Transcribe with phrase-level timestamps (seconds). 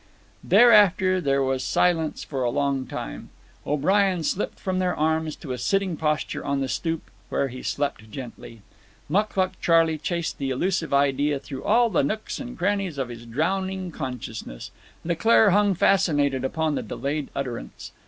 [0.43, 3.29] Thereafter there was silence for a long time.
[3.67, 8.09] O'Brien slipped from their arms to a sitting posture on the stoop, where he slept
[8.09, 8.63] gently.
[9.09, 13.91] Mucluc Charley chased the elusive idea through all the nooks and crannies of his drowning
[13.91, 14.71] consciousness.
[15.05, 17.91] Leclaire hung fascinated upon the delayed utterance.